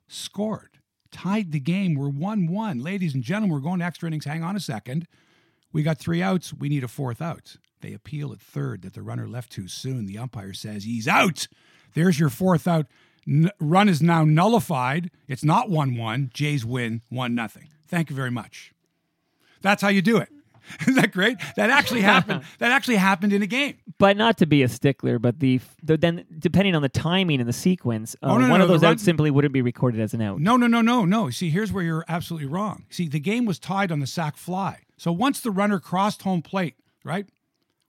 [0.08, 0.80] scored,
[1.12, 1.94] tied the game.
[1.94, 2.80] We're 1 1.
[2.80, 4.26] Ladies and gentlemen, we're going to extra innings.
[4.26, 5.08] Hang on a second.
[5.72, 6.54] We got three outs.
[6.54, 7.58] We need a fourth out.
[7.82, 10.06] They appeal at third that the runner left too soon.
[10.06, 11.48] The umpire says he's out.
[11.94, 12.88] There's your fourth out.
[13.28, 15.12] N- run is now nullified.
[15.28, 16.32] It's not 1 1.
[16.34, 17.70] Jays win 1 nothing.
[17.88, 18.74] Thank you very much.
[19.62, 20.30] That's how you do it.
[20.82, 21.38] Isn't that great?
[21.56, 22.44] That actually happened.
[22.60, 23.78] that actually happened in a game.
[23.98, 27.48] But not to be a stickler, but the, the then depending on the timing and
[27.48, 30.14] the sequence, uh, Oh, no, one no, of those outs simply wouldn't be recorded as
[30.14, 30.40] an out.
[30.42, 31.30] No, no, no, no, no.
[31.30, 32.86] See, here's where you're absolutely wrong.
[32.90, 34.80] See, the game was tied on the sac fly.
[34.98, 37.28] So once the runner crossed home plate, right?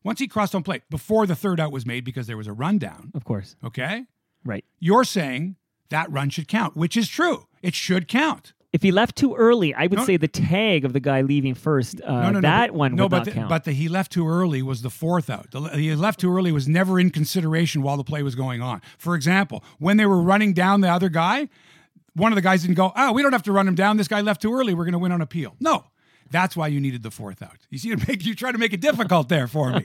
[0.04, 2.52] Once he crossed home plate, before the third out was made because there was a
[2.52, 3.56] rundown, Of course.
[3.64, 4.04] okay?
[4.44, 4.64] Right.
[4.78, 5.56] You're saying
[5.90, 7.46] that run should count, which is true.
[7.62, 8.52] It should count.
[8.72, 10.04] If he left too early, I would No.
[10.04, 13.04] say the tag of the guy leaving first, uh, No, no, that but- one no,
[13.04, 13.48] would but the, count.
[13.48, 15.50] but the he left too early was the fourth out.
[15.50, 18.82] The, he left too early was never in consideration while the play was going on.
[18.98, 21.48] For example, when they were running down the other guy,
[22.14, 23.96] one of the guys didn't go, "Oh, we don't have to run him down.
[23.96, 24.74] This guy left too early.
[24.74, 25.86] We're going to win on appeal." No,
[26.30, 27.56] that's why you needed the fourth out.
[27.70, 29.84] You see, you make you try to make it difficult there for me.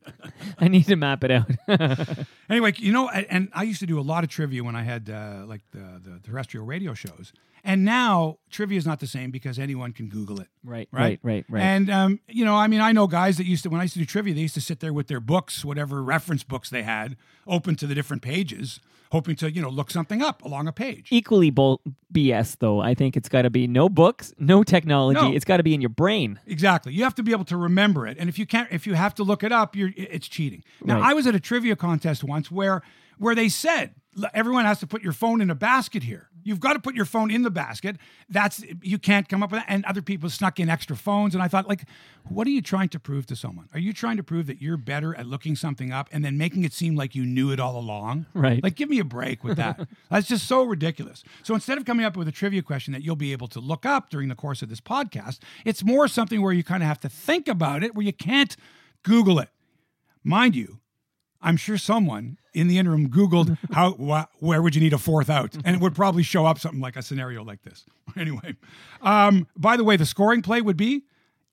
[0.58, 1.50] I need to map it out.
[2.50, 4.82] Anyway, you know, and and I used to do a lot of trivia when I
[4.82, 7.32] had uh, like the, the terrestrial radio shows,
[7.64, 10.48] and now trivia is not the same because anyone can Google it.
[10.62, 11.00] right, Right.
[11.02, 11.62] right, right, right.
[11.62, 13.94] And um, you know, I mean, I know guys that used to when I used
[13.94, 16.82] to do trivia, they used to sit there with their books, whatever reference books they
[16.82, 18.78] had, open to the different pages,
[19.14, 21.06] hoping to you know look something up along a page.
[21.10, 21.80] Equally bull-
[22.12, 22.80] BS, though.
[22.80, 25.20] I think it's got to be no books, no technology.
[25.20, 25.32] No.
[25.32, 26.38] It's got to be in your brain.
[26.46, 26.92] Exactly.
[26.92, 29.14] You have to be able to remember it, and if you can't, if you have
[29.14, 30.62] to look it up, you're it's cheating.
[30.84, 31.10] Now, Right.
[31.10, 32.82] I was at a trivia contest once where
[33.18, 33.94] where they said
[34.32, 36.28] everyone has to put your phone in a basket here.
[36.44, 37.96] You've got to put your phone in the basket.
[38.28, 39.66] That's you can't come up with that.
[39.68, 41.84] And other people snuck in extra phones, and I thought, like,
[42.28, 43.68] what are you trying to prove to someone?
[43.72, 46.64] Are you trying to prove that you're better at looking something up and then making
[46.64, 48.26] it seem like you knew it all along?
[48.34, 48.62] Right.
[48.62, 49.88] Like, give me a break with that.
[50.10, 51.24] That's just so ridiculous.
[51.42, 53.84] So instead of coming up with a trivia question that you'll be able to look
[53.84, 57.00] up during the course of this podcast, it's more something where you kind of have
[57.00, 58.56] to think about it, where you can't
[59.02, 59.48] Google it.
[60.22, 60.80] Mind you,
[61.44, 65.30] I'm sure someone in the interim Googled how wh- where would you need a fourth
[65.30, 67.84] out, and it would probably show up something like a scenario like this.
[68.16, 68.54] Anyway,
[69.02, 71.02] um, by the way, the scoring play would be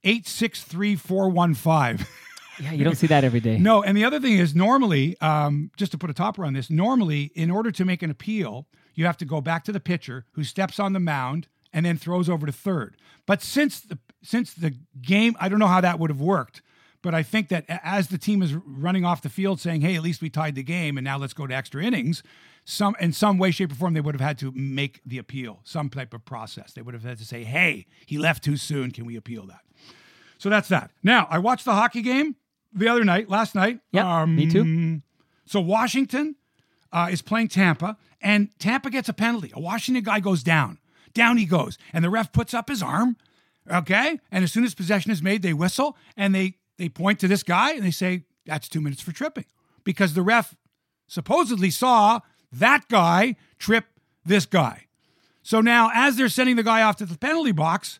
[0.03, 2.07] eight six three four one five.
[2.59, 3.57] Yeah, you don't see that every day.
[3.69, 6.69] No, and the other thing is normally, um, just to put a topper on this,
[6.69, 10.25] normally in order to make an appeal, you have to go back to the pitcher
[10.33, 12.95] who steps on the mound and then throws over to third.
[13.25, 16.61] But since the since the game, I don't know how that would have worked.
[17.01, 20.03] But I think that as the team is running off the field saying, "Hey, at
[20.03, 22.21] least we tied the game, and now let's go to extra innings,"
[22.63, 25.61] some in some way, shape, or form, they would have had to make the appeal,
[25.63, 26.73] some type of process.
[26.73, 28.91] They would have had to say, "Hey, he left too soon.
[28.91, 29.61] Can we appeal that?"
[30.37, 30.91] So that's that.
[31.01, 32.35] Now I watched the hockey game
[32.73, 33.79] the other night, last night.
[33.91, 35.01] Yeah, me too.
[35.45, 36.35] So Washington
[36.91, 39.51] uh, is playing Tampa, and Tampa gets a penalty.
[39.53, 40.77] A Washington guy goes down.
[41.13, 43.17] Down he goes, and the ref puts up his arm.
[43.69, 47.27] Okay, and as soon as possession is made, they whistle and they they point to
[47.27, 49.45] this guy and they say that's two minutes for tripping
[49.83, 50.55] because the ref
[51.07, 53.85] supposedly saw that guy trip
[54.25, 54.87] this guy.
[55.43, 57.99] So now, as they're sending the guy off to the penalty box,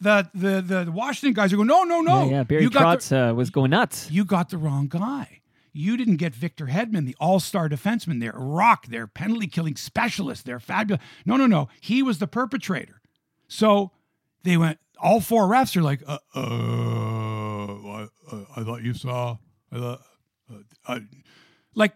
[0.00, 2.42] the the the, Washington guys are going, no, no, no, Yeah, yeah.
[2.42, 4.10] Barry you got the- Trotz uh, was going nuts.
[4.10, 5.40] you got the wrong guy.
[5.74, 10.60] You didn't get Victor Hedman, the all-star defenseman, their rock, their penalty killing specialist, their
[10.60, 11.02] fabulous.
[11.24, 11.68] No, no, no.
[11.80, 13.00] He was the perpetrator.
[13.48, 13.90] So
[14.42, 14.78] they went.
[14.98, 17.31] All four refs are like, uh, uh,
[18.30, 19.38] I, I thought you saw.
[19.70, 20.00] I thought,
[20.50, 21.00] uh, I,
[21.74, 21.94] like,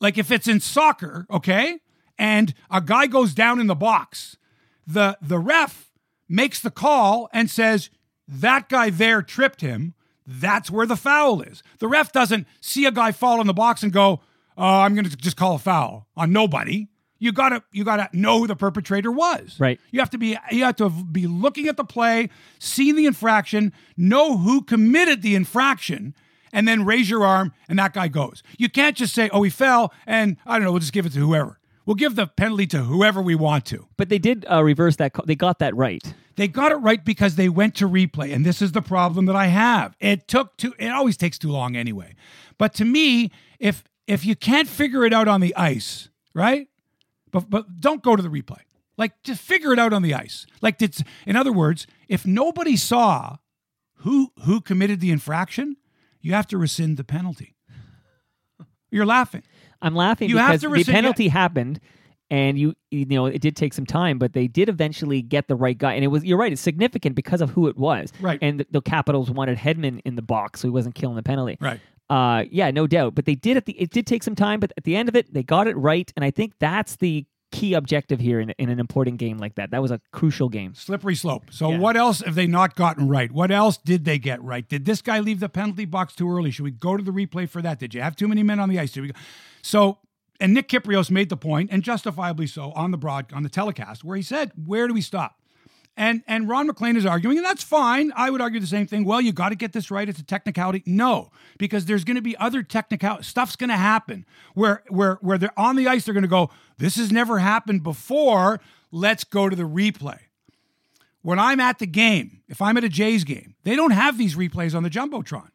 [0.00, 1.78] like if it's in soccer, okay,
[2.18, 4.36] and a guy goes down in the box,
[4.86, 5.90] the the ref
[6.28, 7.90] makes the call and says
[8.28, 9.94] that guy there tripped him.
[10.26, 11.62] That's where the foul is.
[11.78, 14.20] The ref doesn't see a guy fall in the box and go,
[14.56, 16.88] "Oh, I'm going to just call a foul on nobody."
[17.20, 19.56] You gotta you gotta know who the perpetrator was.
[19.60, 19.78] Right.
[19.92, 23.72] You have to be you have to be looking at the play, see the infraction,
[23.96, 26.14] know who committed the infraction,
[26.52, 28.42] and then raise your arm and that guy goes.
[28.58, 31.12] You can't just say, "Oh, he fell," and I don't know, we'll just give it
[31.12, 31.60] to whoever.
[31.86, 33.86] We'll give the penalty to whoever we want to.
[33.96, 35.12] But they did uh, reverse that.
[35.26, 36.02] They got that right.
[36.36, 39.36] They got it right because they went to replay, and this is the problem that
[39.36, 39.94] I have.
[40.00, 40.72] It took too.
[40.78, 42.14] It always takes too long anyway.
[42.56, 46.68] But to me, if if you can't figure it out on the ice, right?
[47.30, 48.60] But but don't go to the replay.
[48.96, 50.46] Like just figure it out on the ice.
[50.60, 53.36] Like did in other words, if nobody saw
[53.96, 55.76] who who committed the infraction,
[56.20, 57.56] you have to rescind the penalty.
[58.90, 59.42] You're laughing.
[59.82, 61.80] I'm laughing You have because the penalty happened,
[62.30, 65.54] and you you know it did take some time, but they did eventually get the
[65.54, 66.52] right guy, and it was you're right.
[66.52, 68.12] It's significant because of who it was.
[68.20, 68.38] Right.
[68.42, 71.56] And the, the Capitals wanted Hedman in the box, so he wasn't killing the penalty.
[71.60, 71.80] Right.
[72.10, 73.14] Uh, yeah, no doubt.
[73.14, 73.72] But they did at the.
[73.80, 76.12] It did take some time, but at the end of it, they got it right,
[76.16, 79.70] and I think that's the key objective here in, in an important game like that.
[79.72, 80.72] That was a crucial game.
[80.74, 81.46] Slippery slope.
[81.50, 81.78] So Yeah.
[81.78, 83.30] what else have they not gotten right?
[83.32, 84.68] What else did they get right?
[84.68, 86.52] Did this guy leave the penalty box too early?
[86.52, 87.80] Should we go to the replay for that?
[87.80, 88.92] Did you have too many men on the ice?
[88.92, 89.18] Did we go?
[89.62, 89.98] So
[90.38, 94.04] and Nick Kypreos made the point, and justifiably so, on the broad on the telecast,
[94.04, 95.39] where he said, "Where do we stop?"
[96.00, 98.10] And and Ron MacLean is arguing, and that's fine.
[98.16, 99.04] I would argue the same thing.
[99.04, 100.08] Well, you got to get this right.
[100.08, 100.82] It's a technicality.
[100.86, 105.36] No, because there's going to be other technical stuff's going to happen where where where
[105.36, 106.06] they're on the ice.
[106.06, 106.48] They're going to go.
[106.78, 108.62] This has never happened before.
[108.90, 110.20] Let's go to the replay.
[111.20, 114.36] When I'm at the game, if I'm at a Jays game, they don't have these
[114.36, 115.50] replays on the jumbotron.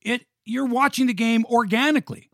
[0.00, 2.30] It you're watching the game organically.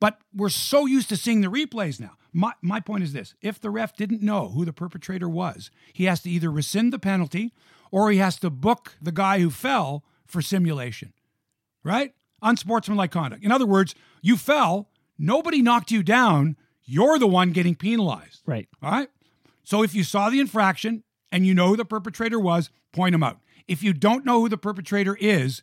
[0.00, 2.12] But we're so used to seeing the replays now.
[2.32, 6.04] My, my point is this if the ref didn't know who the perpetrator was, he
[6.04, 7.52] has to either rescind the penalty
[7.90, 11.12] or he has to book the guy who fell for simulation,
[11.82, 12.14] right?
[12.42, 13.44] Unsportsmanlike conduct.
[13.44, 14.88] In other words, you fell,
[15.18, 18.42] nobody knocked you down, you're the one getting penalized.
[18.46, 18.68] Right.
[18.82, 19.08] All right.
[19.64, 23.22] So if you saw the infraction and you know who the perpetrator was, point him
[23.22, 23.38] out.
[23.68, 25.62] If you don't know who the perpetrator is,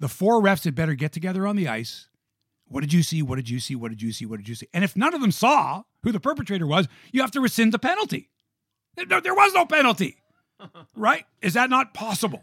[0.00, 2.08] the four refs had better get together on the ice.
[2.66, 3.22] What did you see?
[3.22, 3.76] What did you see?
[3.76, 4.26] What did you see?
[4.26, 4.68] What did you see?
[4.72, 7.78] And if none of them saw who the perpetrator was, you have to rescind the
[7.78, 8.30] penalty.
[8.96, 10.18] There, there was no penalty,
[10.96, 11.24] right?
[11.42, 12.42] Is that not possible?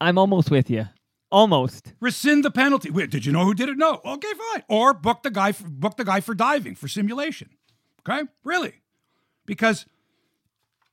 [0.00, 0.88] I'm almost with you.
[1.30, 1.94] Almost.
[2.00, 2.90] Rescind the penalty.
[2.90, 3.78] Wait, did you know who did it?
[3.78, 4.00] No.
[4.04, 4.62] Okay, fine.
[4.68, 5.52] Or book the guy.
[5.52, 7.50] For, book the guy for diving for simulation.
[8.08, 8.74] Okay, really,
[9.46, 9.86] because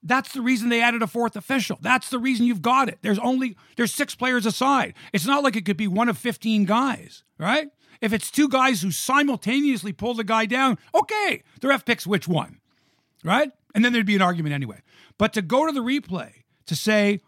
[0.01, 1.77] that's the reason they added a fourth official.
[1.81, 2.99] That's the reason you've got it.
[3.01, 4.95] There's only there's six players aside.
[5.11, 7.69] It's not like it could be one of 15 guys, right?
[8.03, 12.27] If it's two guys who simultaneously pull the guy down, okay, the ref picks which
[12.27, 12.59] one,
[13.23, 13.49] right?
[13.73, 14.81] And then there'd be an argument anyway.
[15.17, 17.21] But to go to the replay to say,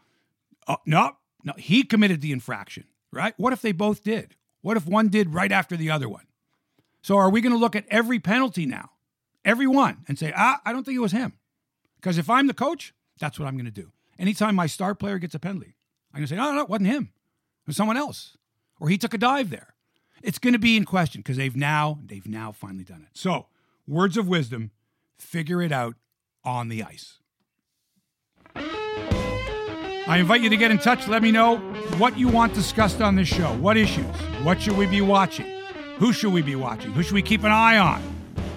[0.68, 1.14] oh, no,
[1.46, 3.34] no, he committed the infraction, right?
[3.38, 4.36] What if they both did?
[4.60, 6.26] What if one did right after the other one?
[7.02, 8.90] So are we going to look at every penalty now,
[9.46, 11.34] every one, and say, ah, I don't think it was him?
[11.96, 13.94] Because if I'm the coach, that's what I'm going to do.
[14.20, 15.78] Anytime my star player gets a penalty,
[16.14, 17.14] I'm going to say, no, no, it wasn't him.
[17.64, 18.36] It was someone else.
[18.78, 19.75] Or he took a dive there.
[20.26, 23.10] It's going to be in question because they've now they've now finally done it.
[23.14, 23.48] So,
[23.88, 24.72] words of wisdom,
[25.18, 25.96] figure it out
[26.44, 27.20] on the ice.
[30.08, 31.08] I invite you to get in touch.
[31.08, 31.58] Let me know
[31.98, 33.56] what you want discussed on this show.
[33.58, 34.06] What issues?
[34.44, 35.48] What should we be watching?
[35.98, 36.92] Who should we be watching?
[36.92, 38.04] Who should we keep an eye on?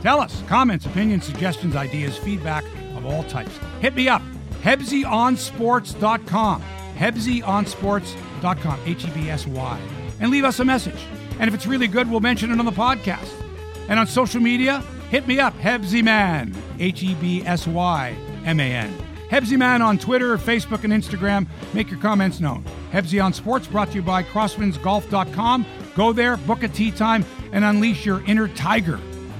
[0.02, 0.42] Tell us.
[0.46, 2.64] Comments, opinions, suggestions, ideas, feedback
[2.96, 3.56] of all types.
[3.80, 4.22] Hit me up.
[4.62, 6.62] HebsyOnSports.com.
[6.96, 8.80] HebsyOnSports.com.
[8.84, 9.80] H E B S Y.
[10.20, 11.06] And leave us a message.
[11.38, 13.32] And if it's really good, we'll mention it on the podcast.
[13.88, 14.80] And on social media,
[15.10, 15.54] hit me up.
[15.54, 16.54] Hebsy Man.
[16.78, 19.08] H E B S Y M A N.
[19.30, 21.46] Hebsyman on Twitter, Facebook, and Instagram.
[21.74, 22.64] Make your comments known.
[22.92, 25.66] Hebsy on Sports brought to you by CrosswindsGolf.com.
[25.94, 28.98] Go there, book a tee time, and unleash your inner tiger.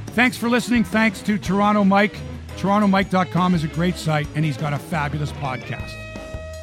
[0.09, 0.85] Thanks for listening.
[0.85, 2.17] Thanks to Toronto Mike.
[2.59, 5.93] TorontoMike.com is a great site, and he's got a fabulous podcast.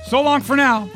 [0.05, 0.89] So long for now.